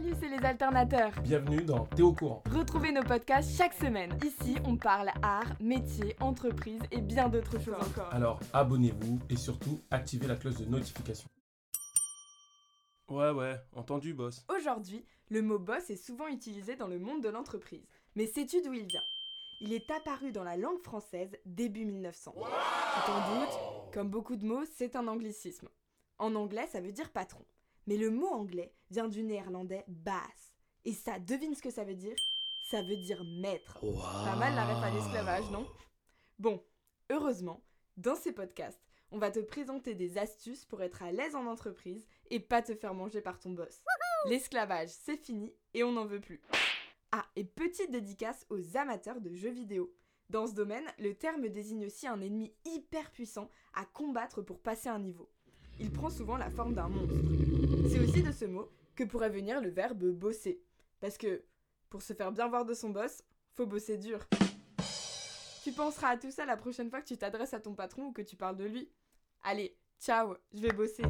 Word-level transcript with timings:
Salut, 0.00 0.14
c'est 0.18 0.28
les 0.30 0.46
alternateurs. 0.46 1.12
Bienvenue 1.20 1.62
dans 1.62 1.84
T'es 1.84 2.00
au 2.00 2.14
courant. 2.14 2.42
Retrouvez 2.50 2.90
nos 2.90 3.02
podcasts 3.02 3.54
chaque 3.54 3.74
semaine. 3.74 4.18
Ici, 4.24 4.56
on 4.64 4.78
parle 4.78 5.10
art, 5.20 5.52
métier, 5.60 6.16
entreprise 6.20 6.80
et 6.90 7.02
bien 7.02 7.28
d'autres 7.28 7.60
choses 7.60 7.74
encore. 7.74 8.08
Alors 8.10 8.40
abonnez-vous 8.54 9.18
et 9.28 9.36
surtout 9.36 9.78
activez 9.90 10.26
la 10.26 10.36
cloche 10.36 10.56
de 10.56 10.64
notification. 10.64 11.28
Ouais, 13.10 13.30
ouais, 13.30 13.60
entendu, 13.74 14.14
boss. 14.14 14.46
Aujourd'hui, 14.48 15.04
le 15.28 15.42
mot 15.42 15.58
boss 15.58 15.90
est 15.90 16.02
souvent 16.02 16.28
utilisé 16.28 16.76
dans 16.76 16.88
le 16.88 16.98
monde 16.98 17.22
de 17.22 17.28
l'entreprise. 17.28 17.86
Mais 18.16 18.26
sais-tu 18.26 18.62
d'où 18.62 18.72
il 18.72 18.86
vient? 18.86 19.04
Il 19.60 19.74
est 19.74 19.90
apparu 19.90 20.32
dans 20.32 20.44
la 20.44 20.56
langue 20.56 20.80
française 20.80 21.36
début 21.44 21.84
1900. 21.84 22.32
tu 22.36 23.06
t'en 23.06 23.34
doutes, 23.34 23.92
comme 23.92 24.08
beaucoup 24.08 24.36
de 24.36 24.46
mots, 24.46 24.64
c'est 24.76 24.96
un 24.96 25.08
anglicisme. 25.08 25.68
En 26.16 26.34
anglais, 26.36 26.68
ça 26.72 26.80
veut 26.80 26.92
dire 26.92 27.10
patron. 27.10 27.44
Mais 27.90 27.96
le 27.96 28.12
mot 28.12 28.28
anglais 28.28 28.72
vient 28.92 29.08
du 29.08 29.24
néerlandais 29.24 29.84
baas. 29.88 30.52
Et 30.84 30.92
ça, 30.92 31.18
devine 31.18 31.56
ce 31.56 31.60
que 31.60 31.72
ça 31.72 31.82
veut 31.82 31.96
dire? 31.96 32.14
Ça 32.70 32.82
veut 32.82 32.96
dire 32.96 33.24
maître. 33.24 33.80
Pas 33.80 34.36
mal 34.36 34.54
la 34.54 34.64
ref 34.64 34.84
à 34.84 34.90
l'esclavage, 34.92 35.50
non? 35.50 35.66
Bon, 36.38 36.62
heureusement, 37.10 37.64
dans 37.96 38.14
ces 38.14 38.30
podcasts, 38.30 38.80
on 39.10 39.18
va 39.18 39.32
te 39.32 39.40
présenter 39.40 39.96
des 39.96 40.18
astuces 40.18 40.64
pour 40.64 40.84
être 40.84 41.02
à 41.02 41.10
l'aise 41.10 41.34
en 41.34 41.46
entreprise 41.46 42.06
et 42.30 42.38
pas 42.38 42.62
te 42.62 42.76
faire 42.76 42.94
manger 42.94 43.20
par 43.20 43.40
ton 43.40 43.50
boss. 43.50 43.82
L'esclavage, 44.26 44.90
c'est 44.90 45.16
fini 45.16 45.52
et 45.74 45.82
on 45.82 45.90
n'en 45.90 46.06
veut 46.06 46.20
plus. 46.20 46.40
Ah, 47.10 47.26
et 47.34 47.42
petite 47.42 47.90
dédicace 47.90 48.46
aux 48.50 48.76
amateurs 48.76 49.20
de 49.20 49.34
jeux 49.34 49.50
vidéo. 49.50 49.92
Dans 50.28 50.46
ce 50.46 50.54
domaine, 50.54 50.86
le 51.00 51.12
terme 51.14 51.48
désigne 51.48 51.86
aussi 51.86 52.06
un 52.06 52.20
ennemi 52.20 52.54
hyper 52.64 53.10
puissant 53.10 53.50
à 53.74 53.84
combattre 53.84 54.42
pour 54.42 54.60
passer 54.60 54.88
un 54.88 55.00
niveau. 55.00 55.28
Il 55.80 55.90
prend 55.90 56.10
souvent 56.10 56.36
la 56.36 56.50
forme 56.50 56.74
d'un 56.74 56.88
monstre. 56.88 57.14
C'est 57.90 57.98
aussi 57.98 58.22
de 58.22 58.32
ce 58.32 58.44
mot 58.44 58.70
que 58.94 59.04
pourrait 59.04 59.30
venir 59.30 59.60
le 59.60 59.70
verbe 59.70 60.04
bosser. 60.10 60.60
Parce 61.00 61.16
que, 61.16 61.42
pour 61.88 62.02
se 62.02 62.12
faire 62.12 62.32
bien 62.32 62.48
voir 62.48 62.64
de 62.64 62.74
son 62.74 62.90
boss, 62.90 63.22
faut 63.54 63.66
bosser 63.66 63.96
dur. 63.96 64.20
Tu 65.64 65.72
penseras 65.72 66.10
à 66.10 66.16
tout 66.16 66.30
ça 66.30 66.44
la 66.44 66.56
prochaine 66.56 66.90
fois 66.90 67.00
que 67.00 67.08
tu 67.08 67.16
t'adresses 67.16 67.54
à 67.54 67.60
ton 67.60 67.74
patron 67.74 68.06
ou 68.08 68.12
que 68.12 68.22
tu 68.22 68.36
parles 68.36 68.56
de 68.56 68.64
lui. 68.64 68.90
Allez, 69.42 69.74
ciao, 69.98 70.34
je 70.52 70.60
vais 70.60 70.72
bosser. 70.72 71.02